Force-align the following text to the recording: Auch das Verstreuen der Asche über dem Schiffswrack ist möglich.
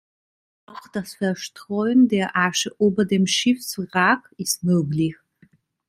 Auch 0.65 0.87
das 0.93 1.13
Verstreuen 1.13 2.07
der 2.07 2.35
Asche 2.35 2.71
über 2.79 3.05
dem 3.05 3.27
Schiffswrack 3.27 4.33
ist 4.35 4.63
möglich. 4.63 5.15